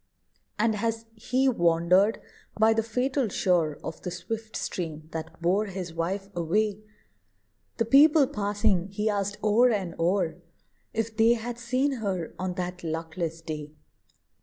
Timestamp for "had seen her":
11.33-12.33